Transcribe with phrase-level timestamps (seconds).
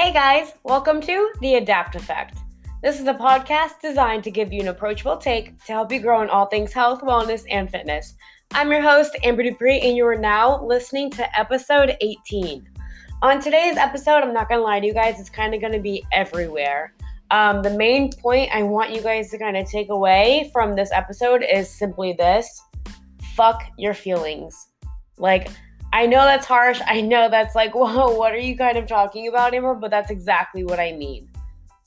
[0.00, 2.38] Hey guys, welcome to The Adapt Effect.
[2.82, 6.22] This is a podcast designed to give you an approachable take to help you grow
[6.22, 8.14] in all things health, wellness, and fitness.
[8.52, 12.66] I'm your host, Amber Dupree, and you are now listening to episode 18.
[13.20, 15.74] On today's episode, I'm not going to lie to you guys, it's kind of going
[15.74, 16.94] to be everywhere.
[17.30, 20.90] Um, the main point I want you guys to kind of take away from this
[20.92, 22.62] episode is simply this
[23.36, 24.68] fuck your feelings.
[25.18, 25.50] Like,
[25.92, 26.80] I know that's harsh.
[26.86, 29.74] I know that's like, whoa, what are you kind of talking about, Amber?
[29.74, 31.28] But that's exactly what I mean.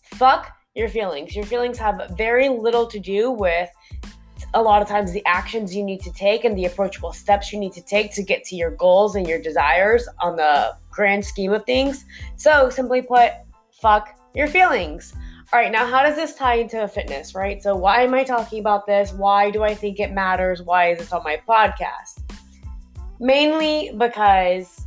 [0.02, 1.36] Fuck your feelings.
[1.36, 3.70] Your feelings have very little to do with
[4.56, 7.60] a lot of times the actions you need to take and the approachable steps you
[7.60, 11.52] need to take to get to your goals and your desires on the grand scheme
[11.54, 12.06] of things.
[12.36, 13.32] So, simply put,
[13.72, 15.14] fuck your feelings.
[15.52, 17.62] All right, now how does this tie into fitness, right?
[17.62, 19.12] So, why am I talking about this?
[19.14, 20.62] Why do I think it matters?
[20.62, 22.22] Why is this on my podcast?
[23.24, 24.86] Mainly because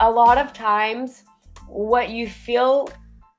[0.00, 1.24] a lot of times
[1.66, 2.88] what you feel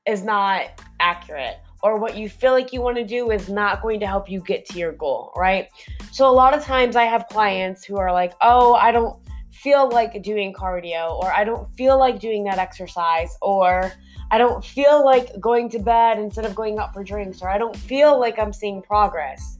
[0.05, 3.99] is not accurate or what you feel like you want to do is not going
[4.01, 5.69] to help you get to your goal, right?
[6.11, 9.17] So a lot of times I have clients who are like, "Oh, I don't
[9.49, 13.91] feel like doing cardio or I don't feel like doing that exercise or
[14.29, 17.57] I don't feel like going to bed instead of going out for drinks or I
[17.57, 19.58] don't feel like I'm seeing progress."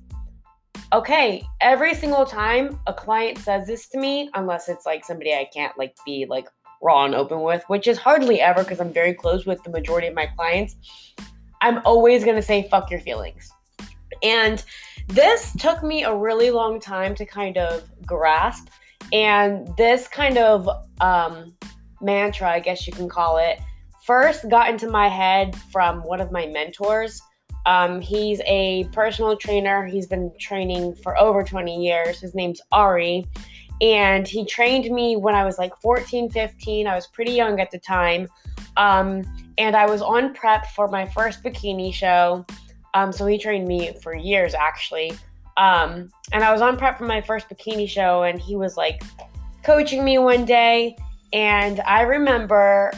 [0.94, 5.48] Okay, every single time a client says this to me, unless it's like somebody I
[5.54, 6.48] can't like be like
[6.82, 10.08] raw and open with, which is hardly ever because I'm very close with the majority
[10.08, 10.76] of my clients,
[11.62, 13.52] I'm always gonna say fuck your feelings.
[14.24, 14.64] And
[15.08, 18.68] this took me a really long time to kind of grasp.
[19.12, 20.70] And this kind of
[21.02, 21.56] um,
[22.02, 23.60] mantra, I guess you can call it,
[24.06, 27.22] first got into my head from one of my mentors
[27.66, 29.86] um, he's a personal trainer.
[29.86, 32.20] He's been training for over 20 years.
[32.20, 33.26] His name's Ari.
[33.82, 36.88] And he trained me when I was like 14, 15.
[36.88, 38.28] I was pretty young at the time.
[38.76, 39.24] Um,
[39.58, 42.46] and I was on prep for my first bikini show.
[42.94, 45.14] Um, so he trained me for years actually.
[45.58, 49.04] Um, and I was on prep for my first bikini show, and he was like
[49.64, 50.96] coaching me one day.
[51.34, 52.94] And I remember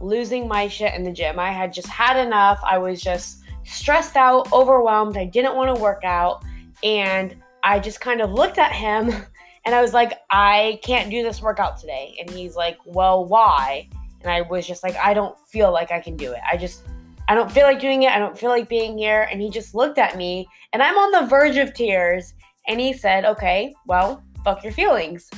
[0.00, 1.38] losing my shit in the gym.
[1.38, 2.60] I had just had enough.
[2.64, 3.39] I was just
[3.70, 5.16] stressed out, overwhelmed.
[5.16, 6.44] I didn't want to work out.
[6.82, 9.10] And I just kind of looked at him
[9.64, 12.16] and I was like, I can't do this workout today.
[12.20, 13.88] And he's like, Well, why?
[14.22, 16.40] And I was just like, I don't feel like I can do it.
[16.50, 16.82] I just,
[17.28, 18.10] I don't feel like doing it.
[18.10, 19.26] I don't feel like being here.
[19.30, 22.34] And he just looked at me and I'm on the verge of tears.
[22.68, 25.30] And he said, Okay, well, fuck your feelings.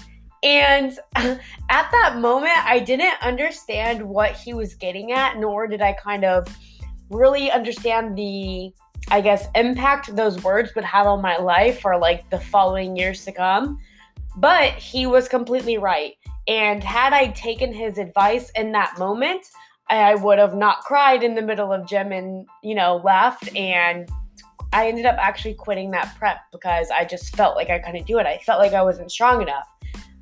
[0.42, 1.40] And at
[1.92, 6.46] that moment, I didn't understand what he was getting at, nor did I kind of
[7.12, 8.72] really understand the
[9.10, 13.24] I guess impact those words would have on my life for like the following years
[13.24, 13.78] to come.
[14.36, 16.14] But he was completely right.
[16.48, 19.46] And had I taken his advice in that moment,
[19.90, 23.54] I would have not cried in the middle of gym and, you know, left.
[23.54, 24.08] And
[24.72, 28.18] I ended up actually quitting that prep because I just felt like I couldn't do
[28.18, 28.26] it.
[28.26, 29.68] I felt like I wasn't strong enough.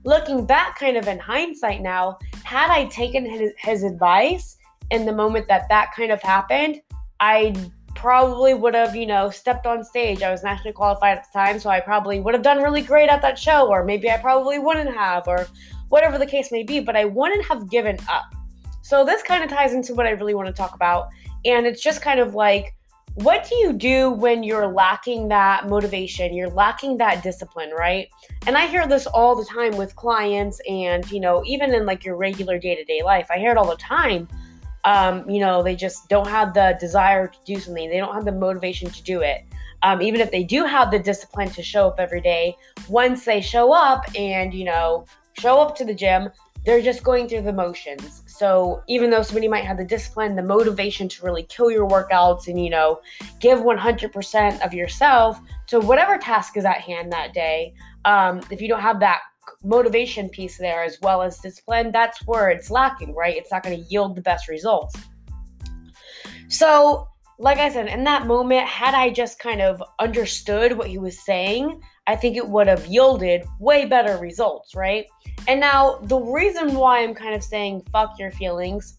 [0.04, 4.56] Looking back, kind of in hindsight now, had I taken his, his advice
[4.90, 6.80] in the moment that that kind of happened,
[7.20, 7.54] I
[7.94, 10.22] probably would have, you know, stepped on stage.
[10.22, 13.08] I was nationally qualified at the time, so I probably would have done really great
[13.08, 15.46] at that show, or maybe I probably wouldn't have, or
[15.88, 18.24] whatever the case may be, but I wouldn't have given up.
[18.82, 21.08] So this kind of ties into what I really want to talk about.
[21.44, 22.74] And it's just kind of like,
[23.14, 28.08] what do you do when you're lacking that motivation you're lacking that discipline right
[28.46, 32.04] and i hear this all the time with clients and you know even in like
[32.04, 34.28] your regular day-to-day life i hear it all the time
[34.84, 37.88] um, you know, they just don't have the desire to do something.
[37.90, 39.44] They don't have the motivation to do it.
[39.82, 42.56] Um, even if they do have the discipline to show up every day,
[42.88, 45.06] once they show up and, you know,
[45.38, 46.28] show up to the gym,
[46.66, 48.22] they're just going through the motions.
[48.26, 52.48] So even though somebody might have the discipline, the motivation to really kill your workouts
[52.48, 53.00] and, you know,
[53.38, 57.72] give 100% of yourself to whatever task is at hand that day,
[58.04, 59.20] um, if you don't have that
[59.64, 63.36] motivation piece there as well as discipline, that's where it's lacking, right?
[63.36, 64.94] It's not going to yield the best results.
[66.48, 67.06] So,
[67.38, 71.24] like I said, in that moment, had I just kind of understood what he was
[71.24, 75.06] saying, I think it would have yielded way better results, right?
[75.48, 78.96] And now, the reason why I'm kind of saying fuck your feelings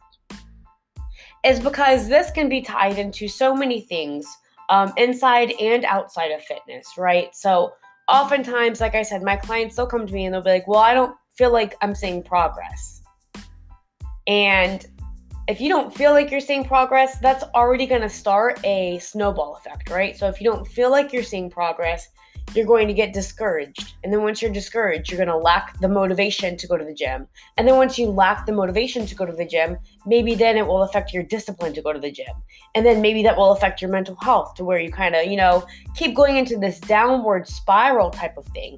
[1.43, 4.25] is because this can be tied into so many things
[4.69, 7.35] um, inside and outside of fitness, right?
[7.35, 7.73] So,
[8.07, 10.79] oftentimes, like I said, my clients still come to me and they'll be like, well,
[10.79, 13.01] I don't feel like I'm seeing progress.
[14.27, 14.85] And
[15.47, 19.55] if you don't feel like you're seeing progress, that's already going to start a snowball
[19.55, 20.15] effect, right?
[20.17, 22.07] So if you don't feel like you're seeing progress,
[22.55, 23.93] you're going to get discouraged.
[24.03, 26.93] And then once you're discouraged, you're going to lack the motivation to go to the
[26.93, 27.27] gym.
[27.57, 30.67] And then once you lack the motivation to go to the gym, maybe then it
[30.67, 32.33] will affect your discipline to go to the gym.
[32.75, 35.37] And then maybe that will affect your mental health to where you kind of, you
[35.37, 35.65] know,
[35.95, 38.77] keep going into this downward spiral type of thing.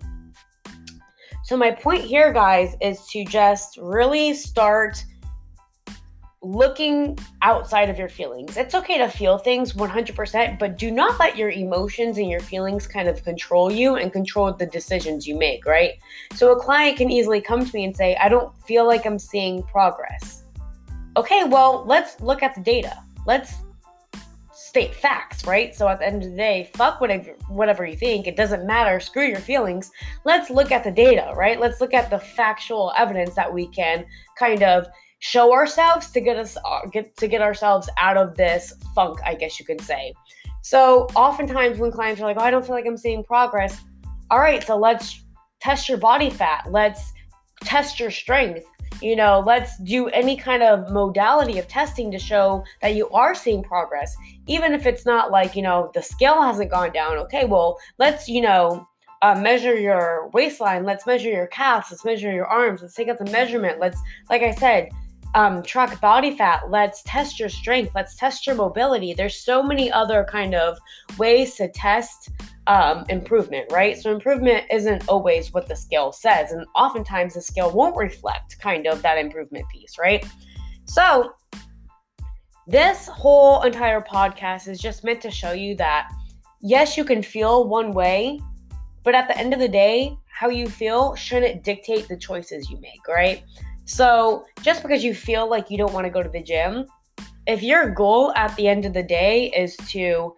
[1.43, 5.03] So, my point here, guys, is to just really start
[6.43, 8.57] looking outside of your feelings.
[8.57, 12.85] It's okay to feel things 100%, but do not let your emotions and your feelings
[12.85, 15.93] kind of control you and control the decisions you make, right?
[16.33, 19.19] So a client can easily come to me and say, I don't feel like I'm
[19.19, 20.43] seeing progress.
[21.15, 22.97] Okay, well, let's look at the data.
[23.25, 23.53] Let's
[24.73, 25.75] state facts, right?
[25.75, 28.25] So at the end of the day, fuck whatever whatever you think.
[28.25, 28.99] It doesn't matter.
[28.99, 29.91] Screw your feelings.
[30.25, 31.59] Let's look at the data, right?
[31.59, 34.03] Let's look at the factual evidence that we can
[34.35, 34.87] kind of
[35.23, 39.35] show ourselves to get us uh, get to get ourselves out of this funk, I
[39.35, 40.13] guess you could say.
[40.61, 43.81] So oftentimes when clients are like, "Oh, I don't feel like I'm seeing progress,"
[44.29, 45.23] all right, so let's
[45.61, 46.67] test your body fat.
[46.69, 47.13] Let's
[47.61, 48.65] test your strength.
[49.01, 53.33] You know, let's do any kind of modality of testing to show that you are
[53.33, 54.13] seeing progress,
[54.47, 57.17] even if it's not like you know the scale hasn't gone down.
[57.19, 58.85] Okay, well, let's you know
[59.21, 60.83] uh, measure your waistline.
[60.83, 61.87] Let's measure your calves.
[61.91, 62.81] Let's measure your arms.
[62.81, 63.79] Let's take out the measurement.
[63.79, 63.97] Let's,
[64.29, 64.89] like I said,
[65.35, 66.69] um, track body fat.
[66.69, 67.93] Let's test your strength.
[67.95, 69.13] Let's test your mobility.
[69.13, 70.77] There's so many other kind of
[71.17, 72.29] ways to test
[72.67, 73.97] um, improvement, right?
[73.97, 78.87] So improvement isn't always what the scale says, and oftentimes the scale won't reflect kind
[78.87, 80.25] of that improvement piece, right?
[80.85, 81.33] So
[82.67, 86.09] this whole entire podcast is just meant to show you that
[86.61, 88.39] yes, you can feel one way,
[89.03, 92.79] but at the end of the day, how you feel shouldn't dictate the choices you
[92.79, 93.43] make, right?
[93.93, 96.87] So just because you feel like you don't want to go to the gym,
[97.45, 100.35] if your goal at the end of the day is to,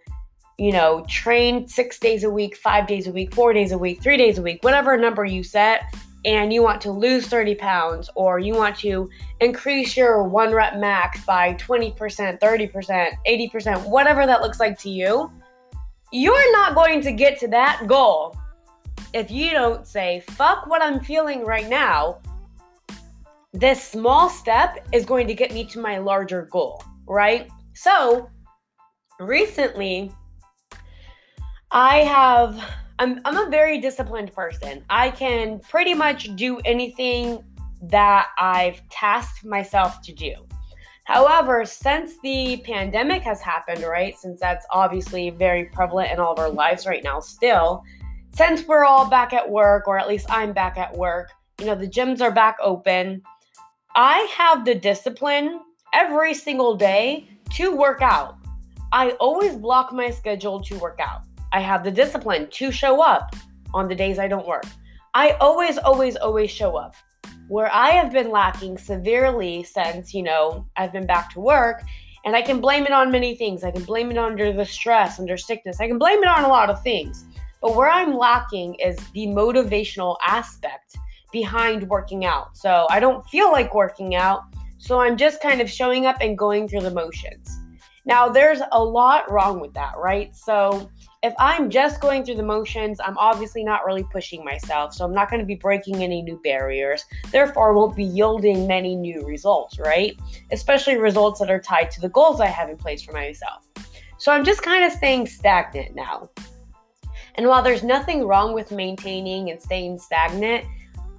[0.58, 4.04] you know, train six days a week, five days a week, four days a week,
[4.04, 5.84] three days a week, whatever number you set,
[6.26, 9.10] and you want to lose 30 pounds or you want to
[9.40, 11.96] increase your one rep max by 20%,
[12.42, 15.32] 30%, 80%, whatever that looks like to you,
[16.12, 18.36] you're not going to get to that goal.
[19.14, 22.20] If you don't say, fuck what I'm feeling right now
[23.56, 27.50] this small step is going to get me to my larger goal, right?
[27.74, 28.30] So,
[29.20, 30.12] recently,
[31.72, 32.62] I have,
[33.00, 34.84] I'm, I'm a very disciplined person.
[34.90, 37.44] I can pretty much do anything
[37.84, 40.34] that I've tasked myself to do.
[41.06, 46.40] However, since the pandemic has happened, right, since that's obviously very prevalent in all of
[46.40, 47.84] our lives right now, still,
[48.32, 51.76] since we're all back at work, or at least I'm back at work, you know,
[51.76, 53.22] the gyms are back open
[53.98, 55.62] I have the discipline
[55.94, 58.36] every single day to work out.
[58.92, 61.22] I always block my schedule to work out.
[61.54, 63.34] I have the discipline to show up
[63.74, 64.66] on the days I don't work.
[65.14, 66.94] I always, always, always show up.
[67.48, 71.82] Where I have been lacking severely since, you know, I've been back to work,
[72.26, 73.64] and I can blame it on many things.
[73.64, 75.80] I can blame it under the stress, under sickness.
[75.80, 77.24] I can blame it on a lot of things.
[77.62, 80.98] But where I'm lacking is the motivational aspect
[81.36, 82.56] behind working out.
[82.56, 84.44] So I don't feel like working out.
[84.78, 87.60] So I'm just kind of showing up and going through the motions.
[88.06, 90.34] Now, there's a lot wrong with that, right?
[90.34, 90.90] So
[91.24, 94.94] if I'm just going through the motions, I'm obviously not really pushing myself.
[94.94, 97.04] So I'm not going to be breaking any new barriers.
[97.32, 100.18] Therefore, won't be yielding many new results, right?
[100.52, 103.68] Especially results that are tied to the goals I have in place for myself.
[104.20, 106.30] So I'm just kind of staying stagnant now.
[107.38, 110.64] And while there's nothing wrong with maintaining and staying stagnant,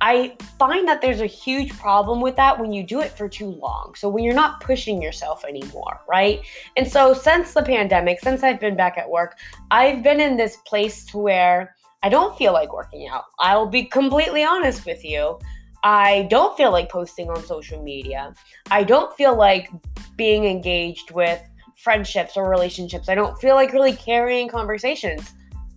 [0.00, 3.50] I find that there's a huge problem with that when you do it for too
[3.50, 3.94] long.
[3.96, 6.40] So when you're not pushing yourself anymore, right?
[6.76, 9.38] And so since the pandemic, since I've been back at work,
[9.70, 13.24] I've been in this place to where I don't feel like working out.
[13.38, 15.38] I'll be completely honest with you.
[15.82, 18.34] I don't feel like posting on social media.
[18.70, 19.70] I don't feel like
[20.16, 21.40] being engaged with
[21.76, 23.08] friendships or relationships.
[23.08, 25.32] I don't feel like really carrying conversations.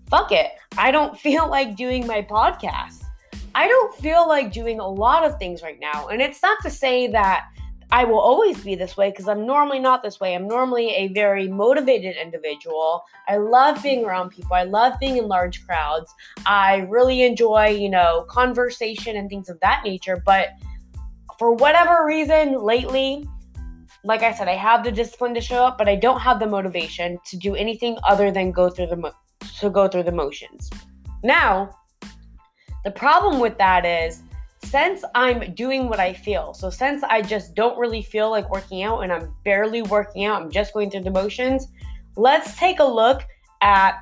[0.10, 0.52] Fuck it.
[0.78, 3.04] I don't feel like doing my podcast.
[3.60, 6.08] I don't feel like doing a lot of things right now.
[6.08, 7.50] And it's not to say that
[7.92, 10.34] I will always be this way because I'm normally not this way.
[10.34, 13.04] I'm normally a very motivated individual.
[13.28, 14.54] I love being around people.
[14.54, 16.10] I love being in large crowds.
[16.46, 20.24] I really enjoy, you know, conversation and things of that nature.
[20.26, 20.52] But
[21.38, 23.28] for whatever reason, lately,
[24.06, 26.48] like I said, I have the discipline to show up, but I don't have the
[26.48, 29.20] motivation to do anything other than go through the mo-
[29.60, 30.70] to go through the motions.
[31.26, 31.72] Now,
[32.84, 34.22] the problem with that is
[34.64, 38.84] since I'm doing what I feel, so since I just don't really feel like working
[38.84, 41.68] out and I'm barely working out, I'm just going through the motions,
[42.16, 43.24] let's take a look
[43.62, 44.00] at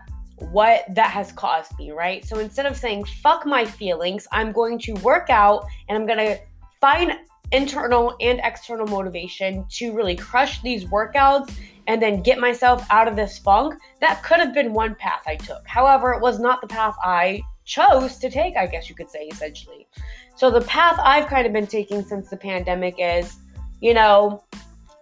[0.51, 2.25] what that has caused me, right?
[2.25, 6.19] So instead of saying fuck my feelings, I'm going to work out and I'm going
[6.19, 6.39] to
[6.79, 7.13] find
[7.51, 11.53] internal and external motivation to really crush these workouts
[11.87, 13.75] and then get myself out of this funk.
[14.01, 15.65] That could have been one path I took.
[15.65, 19.27] However, it was not the path I chose to take, I guess you could say,
[19.27, 19.87] essentially.
[20.35, 23.37] So the path I've kind of been taking since the pandemic is,
[23.81, 24.43] you know,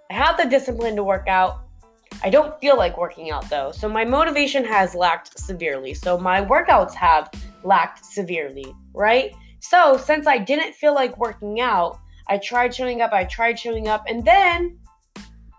[0.09, 1.61] I have the discipline to work out.
[2.23, 3.71] I don't feel like working out though.
[3.71, 5.93] So my motivation has lacked severely.
[5.93, 7.29] So my workouts have
[7.63, 9.31] lacked severely, right?
[9.59, 13.87] So since I didn't feel like working out, I tried showing up, I tried showing
[13.87, 14.79] up, and then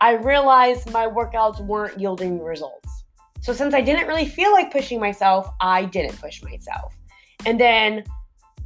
[0.01, 3.05] I realized my workouts weren't yielding results.
[3.41, 6.95] So since I didn't really feel like pushing myself, I didn't push myself.
[7.45, 8.05] And then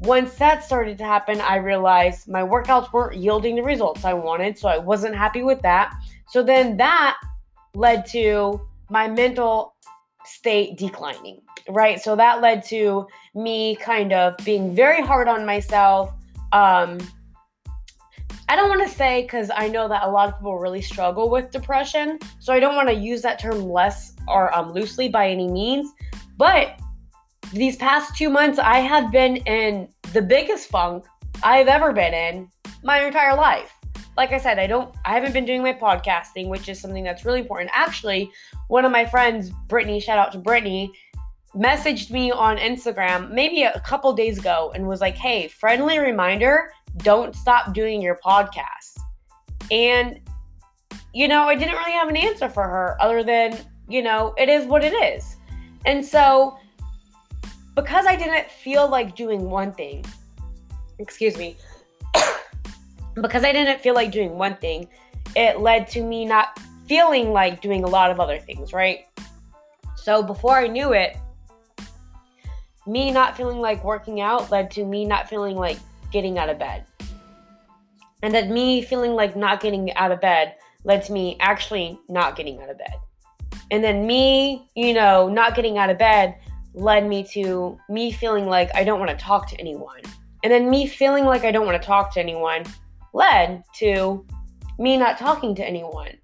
[0.01, 4.59] once that started to happen, I realized my workouts weren't yielding the results I wanted,
[4.59, 5.95] so I wasn't happy with that.
[6.29, 7.19] So then that
[7.75, 9.75] led to my mental
[10.25, 12.01] state declining, right?
[12.01, 16.15] So that led to me kind of being very hard on myself.
[16.53, 16.99] Um,
[18.51, 21.31] I don't want to say because I know that a lot of people really struggle
[21.31, 25.29] with depression, so I don't want to use that term less or um, loosely by
[25.31, 25.93] any means.
[26.37, 26.77] But
[27.53, 31.05] these past two months, I have been in the biggest funk
[31.45, 32.49] I've ever been in
[32.83, 33.73] my entire life.
[34.17, 37.25] Like I said, I don't, I haven't been doing my podcasting, which is something that's
[37.25, 37.71] really important.
[37.73, 38.33] Actually,
[38.67, 40.91] one of my friends, Brittany, shout out to Brittany,
[41.55, 46.73] messaged me on Instagram maybe a couple days ago and was like, hey, friendly reminder,
[46.99, 48.99] don't stop doing your podcast.
[49.71, 50.21] And,
[51.13, 54.49] you know, I didn't really have an answer for her other than, you know, it
[54.49, 55.37] is what it is.
[55.87, 56.59] And so
[57.75, 60.05] because I didn't feel like doing one thing,
[60.99, 61.57] excuse me,
[63.15, 64.89] because I didn't feel like doing one thing,
[65.37, 69.07] it led to me not feeling like doing a lot of other things, right?
[69.97, 71.17] So before I knew it,
[72.87, 75.79] me not feeling like working out led to me not feeling like
[76.11, 76.85] getting out of bed.
[78.23, 82.37] And that me feeling like not getting out of bed led to me actually not
[82.37, 82.95] getting out of bed.
[83.71, 86.37] And then me, you know, not getting out of bed
[86.75, 90.01] led me to me feeling like I don't want to talk to anyone.
[90.43, 92.65] And then me feeling like I don't want to talk to anyone
[93.13, 94.25] led to
[94.79, 96.17] me not talking to anyone.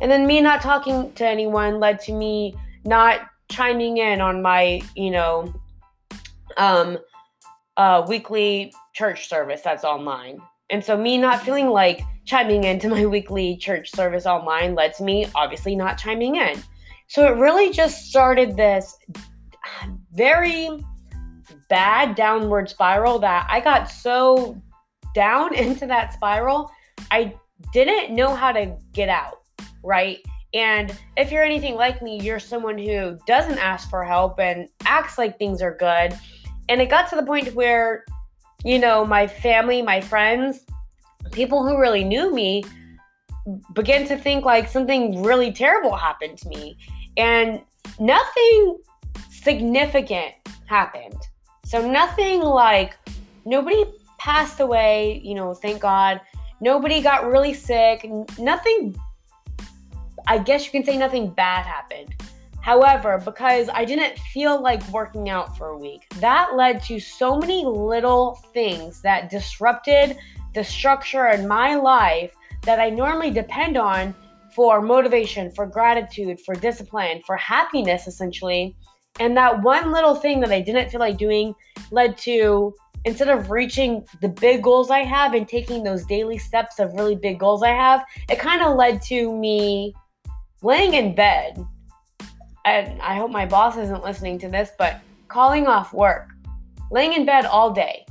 [0.00, 4.80] And then me not talking to anyone led to me not chiming in on my,
[4.96, 5.52] you know,
[6.56, 6.98] um,
[7.76, 10.40] uh, weekly church service that's online.
[10.70, 15.02] And so me not feeling like chiming into my weekly church service online led to
[15.02, 16.62] me obviously not chiming in.
[17.08, 18.96] So it really just started this
[20.12, 20.70] very
[21.68, 24.60] bad downward spiral that I got so
[25.14, 26.70] down into that spiral,
[27.10, 27.34] I
[27.72, 29.42] didn't know how to get out,
[29.82, 30.18] right?
[30.54, 35.16] And if you're anything like me, you're someone who doesn't ask for help and acts
[35.16, 36.18] like things are good.
[36.68, 38.04] And it got to the point where,
[38.64, 40.60] you know, my family, my friends,
[41.32, 42.64] people who really knew me
[43.74, 46.76] began to think like something really terrible happened to me.
[47.16, 47.60] And
[47.98, 48.78] nothing
[49.30, 50.34] significant
[50.66, 51.20] happened.
[51.64, 52.96] So nothing like
[53.44, 53.84] nobody
[54.18, 56.20] passed away, you know, thank God.
[56.60, 58.08] Nobody got really sick.
[58.38, 58.94] Nothing
[60.26, 62.14] I guess you can say nothing bad happened.
[62.62, 67.36] However, because I didn't feel like working out for a week, that led to so
[67.36, 70.16] many little things that disrupted
[70.54, 74.14] the structure in my life that I normally depend on
[74.54, 78.76] for motivation, for gratitude, for discipline, for happiness, essentially.
[79.18, 81.54] And that one little thing that I didn't feel like doing
[81.90, 86.78] led to instead of reaching the big goals I have and taking those daily steps
[86.78, 89.94] of really big goals I have, it kind of led to me
[90.62, 91.66] laying in bed.
[92.64, 96.30] And I hope my boss isn't listening to this, but calling off work,
[96.90, 98.06] laying in bed all day,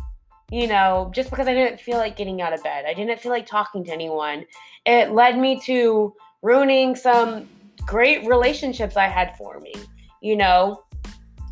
[0.52, 2.86] you know, just because I didn't feel like getting out of bed.
[2.86, 4.46] I didn't feel like talking to anyone.
[4.86, 7.48] It led me to ruining some
[7.86, 9.76] great relationships I had forming,
[10.22, 10.84] you know,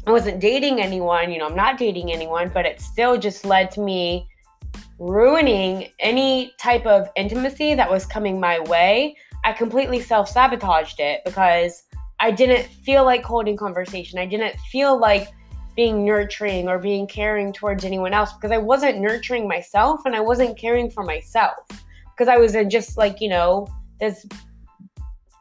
[0.08, 3.70] I wasn't dating anyone, you know, I'm not dating anyone, but it still just led
[3.72, 4.28] to me
[4.98, 9.16] ruining any type of intimacy that was coming my way.
[9.46, 11.84] I completely self sabotaged it because
[12.20, 14.20] I didn't feel like holding conversation.
[14.20, 15.30] I didn't feel like
[15.76, 20.20] being nurturing or being caring towards anyone else because I wasn't nurturing myself and I
[20.20, 21.58] wasn't caring for myself
[22.12, 23.68] because I was in just like, you know,
[24.00, 24.26] this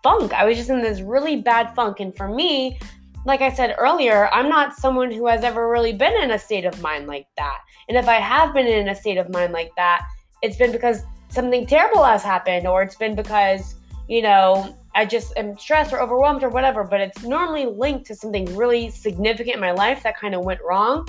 [0.02, 0.32] funk.
[0.32, 1.98] I was just in this really bad funk.
[2.00, 2.78] And for me,
[3.24, 6.64] like I said earlier, I'm not someone who has ever really been in a state
[6.64, 7.58] of mind like that.
[7.88, 10.06] And if I have been in a state of mind like that,
[10.40, 13.74] it's been because something terrible has happened, or it's been because,
[14.08, 18.16] you know, I just am stressed or overwhelmed or whatever, but it's normally linked to
[18.16, 21.06] something really significant in my life that kind of went wrong.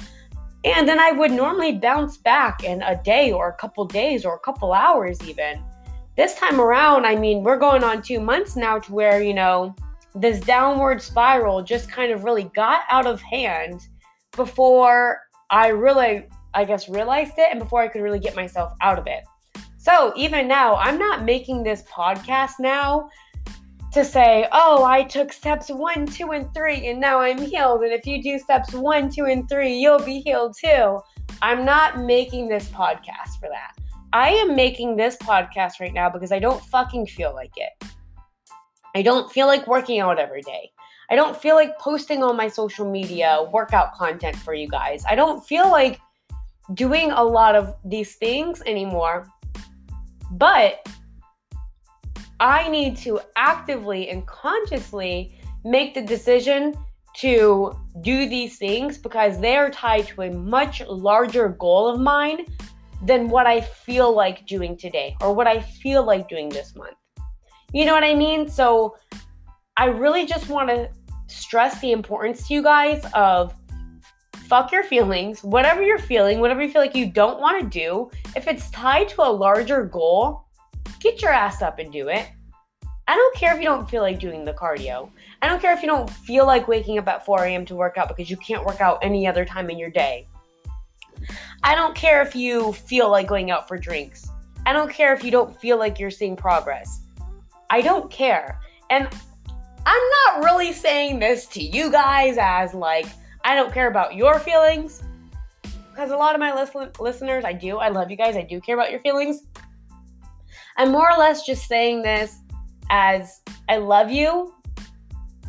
[0.63, 4.35] And then I would normally bounce back in a day or a couple days or
[4.35, 5.63] a couple hours, even.
[6.15, 9.73] This time around, I mean, we're going on two months now to where, you know,
[10.13, 13.87] this downward spiral just kind of really got out of hand
[14.35, 15.19] before
[15.49, 19.07] I really, I guess, realized it and before I could really get myself out of
[19.07, 19.23] it.
[19.79, 23.09] So even now, I'm not making this podcast now
[23.91, 27.81] to say, oh, I took steps one, two, and three, and now I'm healed.
[27.81, 30.99] And if you do steps one, two, and three, you'll be healed too.
[31.41, 33.73] I'm not making this podcast for that.
[34.13, 37.89] I am making this podcast right now because I don't fucking feel like it.
[38.95, 40.71] I don't feel like working out every day.
[41.11, 45.03] I don't feel like posting on my social media workout content for you guys.
[45.07, 45.99] I don't feel like
[46.73, 49.27] doing a lot of these things anymore.
[50.31, 50.87] But
[52.39, 56.75] I need to actively and consciously make the decision
[57.17, 62.45] to do these things because they are tied to a much larger goal of mine
[63.03, 66.95] than what I feel like doing today or what I feel like doing this month.
[67.73, 68.49] You know what I mean?
[68.49, 68.95] So
[69.77, 70.89] I really just want to
[71.27, 73.53] stress the importance to you guys of
[74.35, 78.09] fuck your feelings, whatever you're feeling, whatever you feel like you don't want to do,
[78.35, 80.48] if it's tied to a larger goal,
[80.99, 82.27] get your ass up and do it.
[83.07, 85.09] I don't care if you don't feel like doing the cardio.
[85.41, 87.65] I don't care if you don't feel like waking up at 4 a.m.
[87.65, 90.27] to work out because you can't work out any other time in your day.
[91.63, 94.29] I don't care if you feel like going out for drinks.
[94.65, 97.01] I don't care if you don't feel like you're seeing progress.
[97.69, 98.59] I don't care.
[98.89, 99.07] And
[99.85, 103.07] I'm not really saying this to you guys as like,
[103.43, 105.01] I don't care about your feelings.
[105.91, 107.77] Because a lot of my listen- listeners, I do.
[107.77, 108.35] I love you guys.
[108.35, 109.41] I do care about your feelings.
[110.79, 112.37] I'm more or less just saying this
[112.89, 114.53] as I love you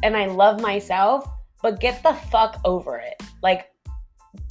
[0.02, 1.25] and I love myself,
[1.62, 3.22] but get the fuck over it.
[3.40, 3.70] Like,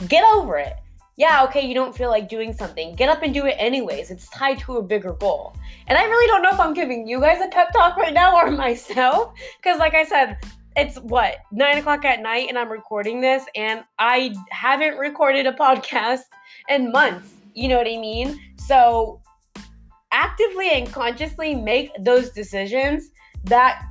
[0.07, 0.77] get over it.
[1.17, 2.95] Yeah, okay, you don't feel like doing something.
[2.95, 4.09] Get up and do it anyways.
[4.09, 5.53] It's tied to a bigger goal.
[5.87, 8.37] And I really don't know if I'm giving you guys a pep talk right now
[8.37, 9.33] or myself.
[9.57, 10.37] Because, like I said,
[10.77, 15.51] it's what, nine o'clock at night, and I'm recording this, and I haven't recorded a
[15.59, 16.21] podcast
[16.69, 17.33] in months.
[17.53, 18.39] You know what I mean?
[18.55, 19.19] So,
[20.19, 23.11] actively and consciously make those decisions
[23.45, 23.85] that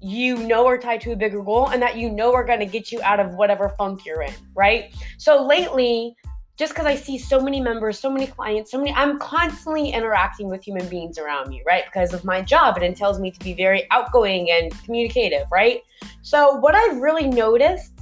[0.00, 2.66] you know are tied to a bigger goal and that you know are going to
[2.66, 4.92] get you out of whatever funk you're in, right?
[5.18, 6.16] So lately,
[6.56, 10.48] just because I see so many members, so many clients, so many, I'm constantly interacting
[10.48, 11.84] with human beings around me, right?
[11.84, 15.82] Because of my job, it entails me to be very outgoing and communicative, right?
[16.22, 17.92] So, what I've really noticed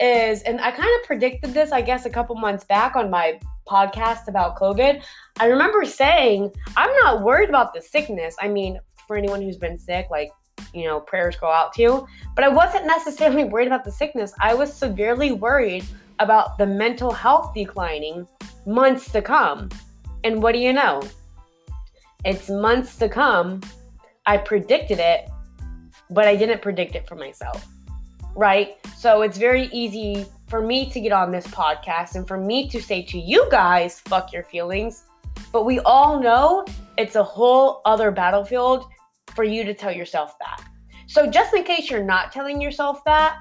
[0.00, 3.38] is, and I kind of predicted this, I guess, a couple months back on my
[3.70, 5.02] podcast about COVID,
[5.38, 8.34] I remember saying, I'm not worried about the sickness.
[8.40, 10.30] I mean, for anyone who's been sick, like,
[10.74, 12.06] you know, prayers go out to you.
[12.34, 14.32] But I wasn't necessarily worried about the sickness.
[14.40, 15.84] I was severely worried
[16.18, 18.26] about the mental health declining
[18.66, 19.68] months to come.
[20.24, 21.02] And what do you know?
[22.24, 23.62] It's months to come.
[24.26, 25.30] I predicted it,
[26.10, 27.66] but I didn't predict it for myself.
[28.36, 28.76] Right?
[28.96, 32.82] So it's very easy for me to get on this podcast and for me to
[32.82, 35.04] say to you guys, fuck your feelings.
[35.52, 36.66] But we all know
[36.98, 38.86] it's a whole other battlefield
[39.34, 40.64] for you to tell yourself that.
[41.06, 43.38] So just in case you're not telling yourself that,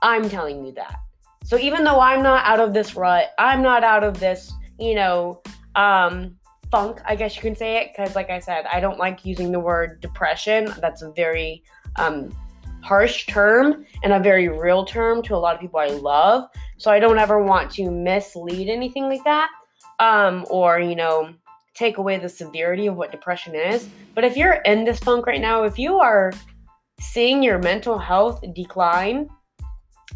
[0.00, 0.96] I'm telling you that.
[1.44, 4.94] So even though I'm not out of this rut, I'm not out of this, you
[4.94, 5.42] know,
[5.76, 6.36] um,
[6.70, 9.52] funk, I guess you can say it, because like I said, I don't like using
[9.52, 10.72] the word depression.
[10.80, 11.62] That's a very
[11.96, 12.34] um,
[12.84, 16.48] harsh term and a very real term to a lot of people I love.
[16.76, 19.48] So I don't ever want to mislead anything like that
[20.00, 21.32] um, or, you know,
[21.74, 23.88] take away the severity of what depression is.
[24.14, 26.32] But if you're in this funk right now, if you are
[27.00, 29.28] seeing your mental health decline,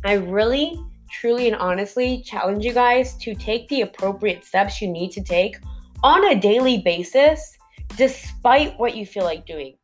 [0.04, 0.78] I really,
[1.11, 5.57] truly, and honestly challenge you guys to take the appropriate steps you need to take
[6.04, 7.57] on a daily basis,
[7.96, 9.77] despite what you feel like doing.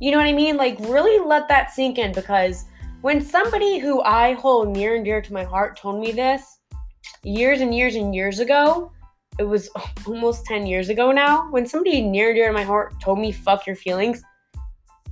[0.00, 0.56] You know what I mean?
[0.56, 2.64] Like, really let that sink in because
[3.02, 6.58] when somebody who I hold near and dear to my heart told me this
[7.22, 8.92] years and years and years ago,
[9.38, 9.68] it was
[10.06, 13.30] almost 10 years ago now, when somebody near and dear to my heart told me,
[13.30, 14.22] fuck your feelings,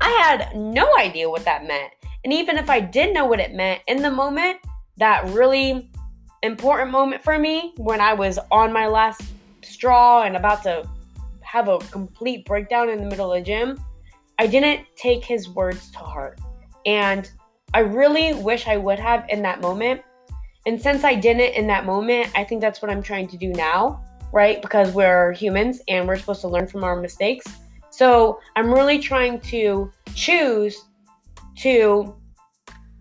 [0.01, 1.93] I had no idea what that meant.
[2.25, 4.59] And even if I did know what it meant in the moment,
[4.97, 5.91] that really
[6.43, 9.23] important moment for me when I was on my last
[9.63, 10.89] straw and about to
[11.41, 13.83] have a complete breakdown in the middle of the gym,
[14.39, 16.41] I didn't take his words to heart.
[16.87, 17.31] And
[17.75, 20.01] I really wish I would have in that moment.
[20.67, 23.49] And since I didn't in that moment, I think that's what I'm trying to do
[23.49, 24.61] now, right?
[24.63, 27.47] Because we're humans and we're supposed to learn from our mistakes.
[27.91, 30.85] So I'm really trying to choose
[31.59, 32.15] to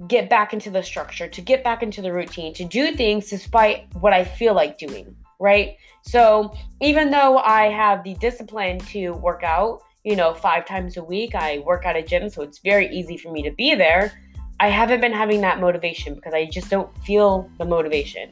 [0.08, 3.94] get back into the structure, to get back into the routine, to do things despite
[3.96, 5.76] what I feel like doing, right?
[6.04, 11.04] So even though I have the discipline to work out, you know, five times a
[11.04, 14.14] week, I work at a gym, so it's very easy for me to be there.
[14.58, 18.32] I haven't been having that motivation because I just don't feel the motivation.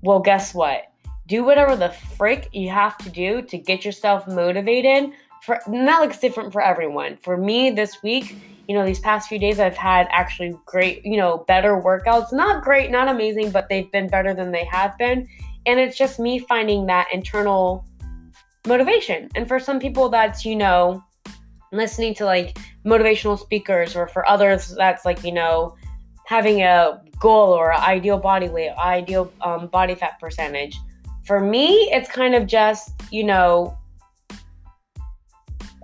[0.00, 0.84] Well, guess what?
[1.26, 5.10] Do whatever the frick you have to do to get yourself motivated.
[5.42, 7.18] For that looks different for everyone.
[7.22, 8.34] For me, this week,
[8.68, 12.32] you know, these past few days, I've had actually great, you know, better workouts.
[12.32, 15.28] Not great, not amazing, but they've been better than they have been.
[15.66, 17.84] And it's just me finding that internal
[18.66, 19.28] motivation.
[19.34, 21.02] And for some people, that's, you know,
[21.72, 25.76] listening to like motivational speakers, or for others, that's like, you know,
[26.26, 30.78] having a goal or ideal body weight, ideal um, body fat percentage.
[31.24, 33.78] For me, it's kind of just, you know,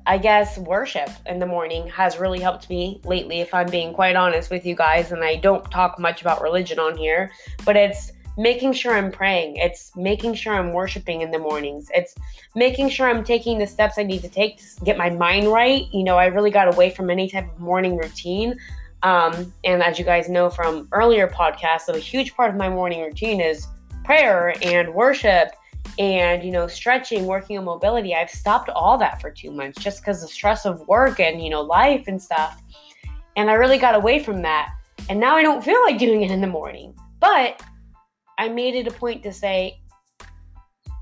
[0.06, 4.16] I guess worship in the morning has really helped me lately, if I'm being quite
[4.16, 5.12] honest with you guys.
[5.12, 7.30] And I don't talk much about religion on here,
[7.64, 9.56] but it's making sure I'm praying.
[9.56, 11.90] It's making sure I'm worshiping in the mornings.
[11.92, 12.14] It's
[12.54, 15.92] making sure I'm taking the steps I need to take to get my mind right.
[15.92, 18.56] You know, I really got away from any type of morning routine.
[19.02, 23.02] Um, and as you guys know from earlier podcasts, a huge part of my morning
[23.02, 23.66] routine is
[24.04, 25.52] prayer and worship
[25.98, 30.00] and you know stretching working on mobility i've stopped all that for two months just
[30.00, 32.62] because the stress of work and you know life and stuff
[33.36, 34.70] and i really got away from that
[35.08, 37.62] and now i don't feel like doing it in the morning but
[38.38, 39.80] I made it a point to say,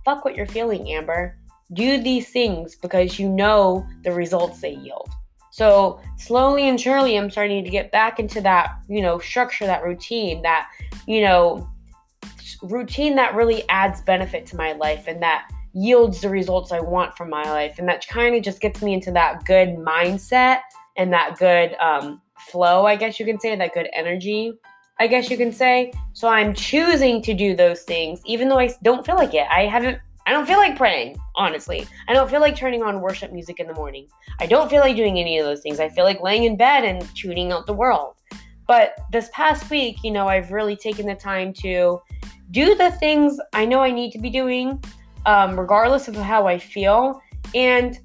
[0.05, 1.37] fuck what you're feeling, Amber.
[1.75, 5.11] Do these things because you know the results they yield.
[5.51, 9.85] So slowly and surely, I'm starting to get back into that, you know, structure, that
[9.85, 10.68] routine, that,
[11.07, 11.68] you know,
[12.62, 17.16] routine that really adds benefit to my life and that yields the results I want
[17.16, 17.79] from my life.
[17.79, 20.61] And that kind of just gets me into that good mindset
[20.96, 24.53] and that good um, flow, I guess you can say, that good energy
[24.98, 25.92] I guess you can say.
[26.12, 29.46] So I'm choosing to do those things, even though I don't feel like it.
[29.50, 31.87] I haven't, I don't feel like praying, honestly.
[32.09, 34.09] I don't feel like turning on worship music in the morning.
[34.40, 35.80] I don't feel like doing any of those things.
[35.80, 38.16] I feel like laying in bed and tuning out the world.
[38.66, 42.00] But this past week, you know, I've really taken the time to
[42.50, 44.82] do the things I know I need to be doing,
[45.26, 47.20] um, regardless of how I feel.
[47.54, 47.98] And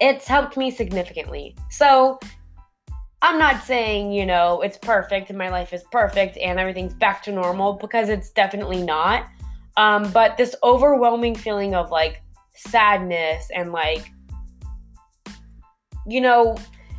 [0.00, 1.54] it's helped me significantly.
[1.70, 2.18] So
[3.22, 7.22] I'm not saying, you know, it's perfect and my life is perfect and everything's back
[7.22, 9.28] to normal because it's definitely not.
[9.76, 12.20] Um, but this overwhelming feeling of like
[12.56, 14.10] sadness and like,
[16.04, 16.56] you know,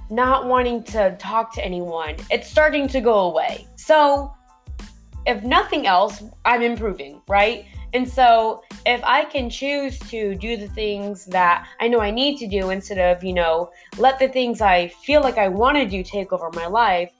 [0.09, 3.67] not wanting to talk to anyone, it's starting to go away.
[3.75, 4.33] So,
[5.25, 7.65] if nothing else, I'm improving, right?
[7.93, 12.37] And so if I can choose to do the things that I know I need
[12.39, 15.85] to do instead of, you know, let the things I feel like I want to
[15.85, 17.11] do take over my life,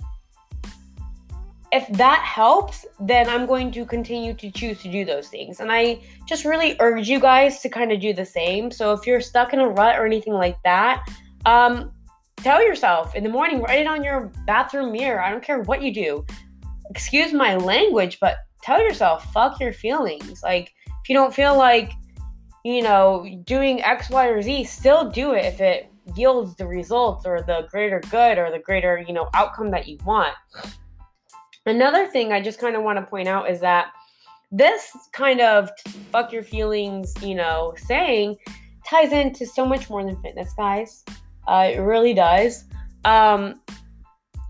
[1.72, 5.60] if that helps, then I'm going to continue to choose to do those things.
[5.60, 8.70] And I just really urge you guys to kind of do the same.
[8.70, 11.04] So if you're stuck in a rut or anything like that,
[11.46, 11.92] um,
[12.38, 15.22] tell yourself in the morning, write it on your bathroom mirror.
[15.22, 16.26] I don't care what you do.
[16.92, 20.41] Excuse my language, but tell yourself, fuck your feelings.
[20.41, 21.91] Like, if you don't feel like,
[22.63, 27.26] you know, doing X, Y, or Z, still do it if it yields the results
[27.26, 30.34] or the greater good or the greater, you know, outcome that you want.
[31.65, 33.91] Another thing I just kind of want to point out is that
[34.52, 35.69] this kind of
[36.12, 38.36] fuck your feelings, you know, saying
[38.86, 41.04] ties into so much more than fitness, guys.
[41.47, 42.65] Uh, it really does.
[43.06, 43.62] Um,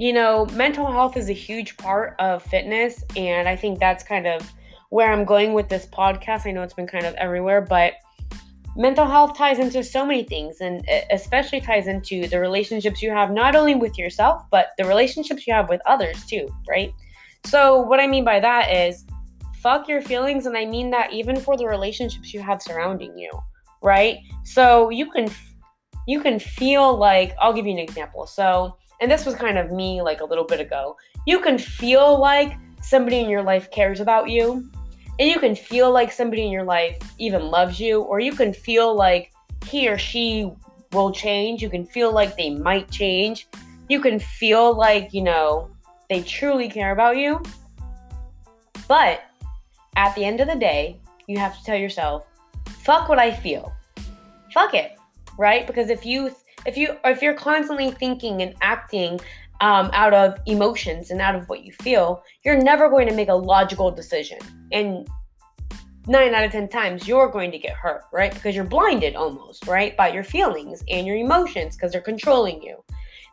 [0.04, 4.28] you know, mental health is a huge part of fitness, and I think that's kind
[4.28, 4.52] of
[4.89, 6.46] where I'm going with this podcast.
[6.46, 7.94] I know it's been kind of everywhere, but
[8.76, 13.32] mental health ties into so many things, and especially ties into the relationships you have
[13.32, 16.92] not only with yourself, but the relationships you have with others too, right?
[17.46, 19.06] So, what I mean by that is
[19.62, 23.32] fuck your feelings, and I mean that even for the relationships you have surrounding you,
[23.82, 24.18] right?
[24.44, 25.30] So, you can
[26.10, 28.28] you can feel like I'll give you an example.
[28.28, 32.20] So, and this was kind of me like a little bit ago, you can feel
[32.20, 34.70] like somebody in your life cares about you,
[35.20, 38.54] and you can feel like somebody in your life even loves you, or you can
[38.54, 39.32] feel like
[39.66, 40.52] he or she
[40.92, 41.62] will change.
[41.62, 43.48] You can feel like they might change.
[43.90, 45.70] You can feel like, you know,
[46.10, 47.42] they truly care about you.
[48.88, 49.22] But
[49.96, 52.26] at the end of the day, you have to tell yourself,
[52.68, 53.74] fuck what I feel.
[54.54, 54.98] Fuck it,
[55.38, 55.66] right?
[55.66, 59.19] Because if you if you if you're constantly thinking and acting
[59.62, 63.30] um, out of emotions and out of what you feel, you're never going to make
[63.30, 64.39] a logical decision.
[64.71, 65.08] And
[66.08, 68.34] nine out of 10 times you're going to get hurt, right?
[68.34, 69.95] Because you're blinded almost, right?
[69.95, 72.84] By your feelings and your emotions because they're controlling you.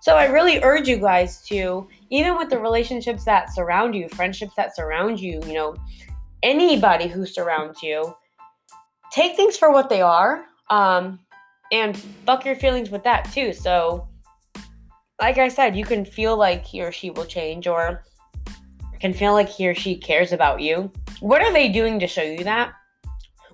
[0.01, 4.55] So I really urge you guys to, even with the relationships that surround you, friendships
[4.57, 5.77] that surround you, you know,
[6.43, 8.15] anybody who surrounds you,
[9.13, 10.45] take things for what they are.
[10.71, 11.19] Um,
[11.73, 13.53] and fuck your feelings with that too.
[13.53, 14.09] So,
[15.21, 18.05] like I said, you can feel like he or she will change or
[19.01, 20.91] can feel like he or she cares about you.
[21.21, 22.73] What are they doing to show you that?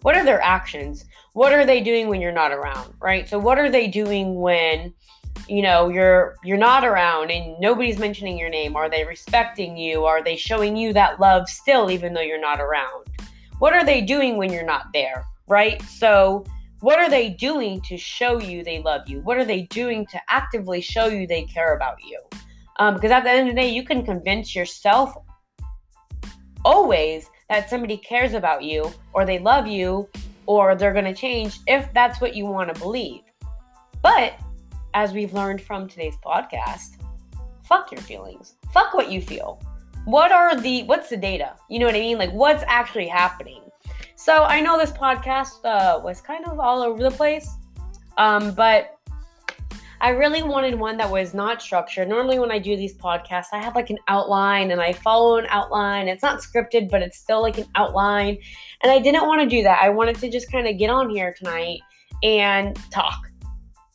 [0.02, 1.04] What are their actions?
[1.32, 3.28] What are they doing when you're not around, right?
[3.28, 4.94] So what are they doing when
[5.48, 8.76] you know you're you're not around and nobody's mentioning your name?
[8.76, 10.04] Are they respecting you?
[10.04, 13.06] Are they showing you that love still even though you're not around?
[13.58, 15.82] What are they doing when you're not there, right?
[15.82, 16.44] So
[16.86, 19.18] what are they doing to show you they love you?
[19.22, 22.16] What are they doing to actively show you they care about you?
[22.78, 25.16] Um, because at the end of the day, you can convince yourself
[26.64, 30.08] always that somebody cares about you or they love you
[30.46, 33.22] or they're going to change if that's what you want to believe.
[34.00, 34.38] But
[34.94, 37.02] as we've learned from today's podcast,
[37.64, 38.54] fuck your feelings.
[38.72, 39.60] Fuck what you feel.
[40.04, 41.56] What are the what's the data?
[41.68, 42.18] You know what I mean?
[42.18, 43.65] Like what's actually happening?
[44.16, 47.48] So I know this podcast uh, was kind of all over the place,
[48.16, 48.98] um, but
[50.00, 52.08] I really wanted one that was not structured.
[52.08, 55.46] Normally, when I do these podcasts, I have like an outline and I follow an
[55.50, 56.08] outline.
[56.08, 58.38] It's not scripted, but it's still like an outline.
[58.82, 59.80] And I didn't want to do that.
[59.82, 61.80] I wanted to just kind of get on here tonight
[62.22, 63.30] and talk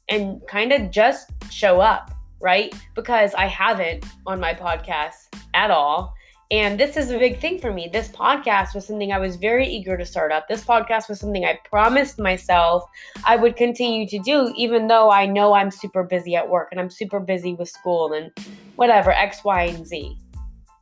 [0.07, 2.73] and kind of just show up, right?
[2.95, 6.13] Because I haven't on my podcast at all.
[6.51, 7.89] And this is a big thing for me.
[7.91, 10.49] This podcast was something I was very eager to start up.
[10.49, 12.83] This podcast was something I promised myself
[13.25, 16.79] I would continue to do, even though I know I'm super busy at work and
[16.81, 18.31] I'm super busy with school and
[18.75, 20.17] whatever, X, Y, and Z.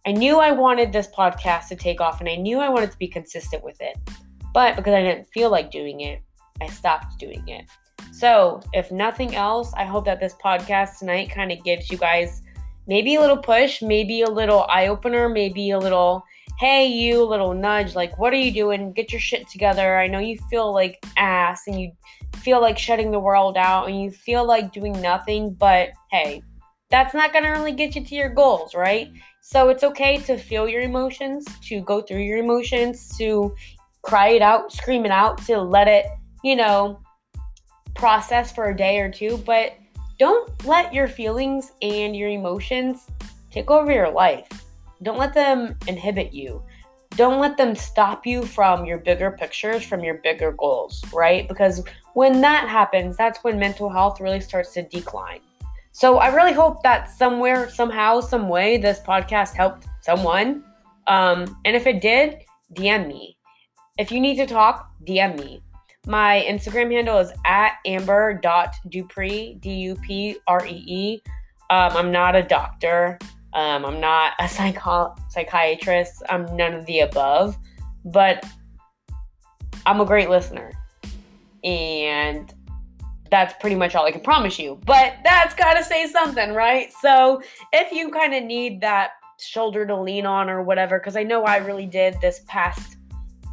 [0.08, 2.98] I knew I wanted this podcast to take off and I knew I wanted to
[2.98, 3.96] be consistent with it.
[4.56, 6.24] But because I didn't feel like doing it,
[6.62, 7.66] I stopped doing it.
[8.12, 12.42] So, if nothing else, I hope that this podcast tonight kind of gives you guys
[12.90, 16.26] maybe a little push, maybe a little eye opener, maybe a little,
[16.58, 18.92] hey, you, little nudge, like, what are you doing?
[18.94, 19.98] Get your shit together.
[19.98, 21.92] I know you feel like ass and you
[22.38, 26.42] feel like shutting the world out and you feel like doing nothing, but hey,
[26.90, 29.10] that's not going to really get you to your goals, right?
[29.42, 33.56] So it's okay to feel your emotions, to go through your emotions, to
[34.02, 36.08] cry it out, scream it out, to let it,
[36.44, 37.00] you know,
[37.94, 39.74] process for a day or two, but
[40.20, 43.08] don't let your feelings and your emotions
[43.50, 44.48] take over your life.
[45.02, 46.62] Don't let them inhibit you.
[47.12, 51.48] Don't let them stop you from your bigger pictures, from your bigger goals, right?
[51.48, 55.40] Because when that happens, that's when mental health really starts to decline.
[55.94, 60.64] So I really hope that somewhere, somehow, some way, this podcast helped someone.
[61.08, 62.40] Um, and if it did,
[62.74, 63.38] DM me.
[63.98, 65.64] If you need to talk, DM me.
[66.06, 71.22] My Instagram handle is at amber.dupree, D U P R E E.
[71.70, 73.20] Um, I'm not a doctor.
[73.54, 76.24] Um, I'm not a psycho- psychiatrist.
[76.30, 77.58] I'm none of the above.
[78.06, 78.46] But
[79.86, 80.72] I'm a great listener.
[81.64, 82.54] And
[83.30, 84.80] that's pretty much all I can promise you.
[84.86, 86.92] But that's got to say something, right?
[87.02, 87.42] So
[87.74, 91.44] if you kind of need that shoulder to lean on or whatever, because I know
[91.44, 92.98] I really did this past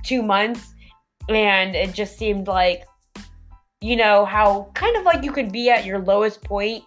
[0.02, 0.74] two months
[1.28, 2.84] and it just seemed like
[3.80, 6.82] you know how kind of like you could be at your lowest point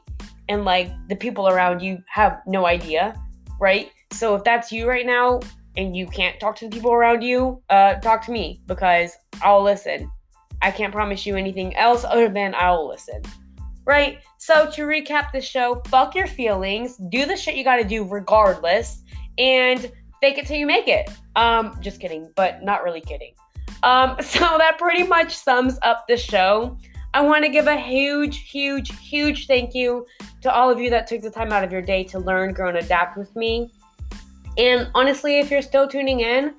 [0.48, 3.16] and like the people around you have no idea
[3.60, 3.92] right?
[4.12, 5.40] So if that's you right now
[5.78, 9.64] and you can't talk to the people around you uh talk to me because i'll
[9.64, 10.10] listen.
[10.62, 13.22] I can't promise you anything else other than i'll listen
[13.86, 14.20] right?
[14.38, 19.04] So to recap the show fuck your feelings do the shit you gotta do regardless
[19.38, 21.10] and fake it till you make it.
[21.36, 23.34] Um just kidding but not really kidding
[23.84, 26.78] um, so that pretty much sums up the show.
[27.14, 30.06] I want to give a huge, huge, huge thank you
[30.42, 32.70] to all of you that took the time out of your day to learn, grow,
[32.70, 33.72] and adapt with me.
[34.58, 36.54] And honestly, if you're still tuning in,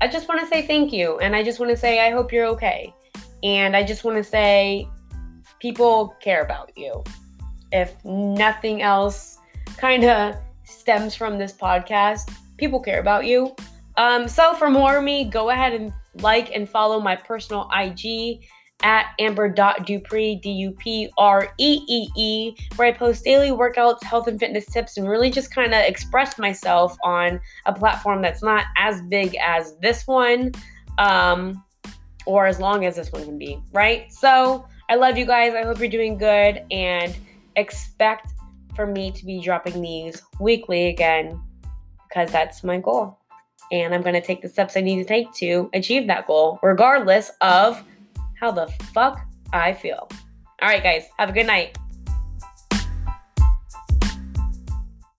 [0.00, 1.18] I just want to say thank you.
[1.18, 2.94] And I just want to say, I hope you're okay.
[3.42, 4.88] And I just want to say,
[5.58, 7.04] people care about you.
[7.70, 9.38] If nothing else
[9.76, 13.54] kind of stems from this podcast, people care about you.
[13.96, 18.40] Um, so for more of me, go ahead and like and follow my personal IG
[18.82, 24.26] at amber.dupreee, D U P R E E E, where I post daily workouts, health
[24.26, 28.64] and fitness tips, and really just kind of express myself on a platform that's not
[28.76, 30.52] as big as this one
[30.98, 31.62] um,
[32.26, 34.12] or as long as this one can be, right?
[34.12, 35.54] So I love you guys.
[35.54, 37.16] I hope you're doing good and
[37.56, 38.32] expect
[38.74, 41.40] for me to be dropping these weekly again
[42.08, 43.19] because that's my goal.
[43.72, 46.58] And I'm going to take the steps I need to take to achieve that goal,
[46.62, 47.82] regardless of
[48.38, 49.20] how the fuck
[49.52, 50.08] I feel.
[50.62, 51.76] All right, guys, have a good night.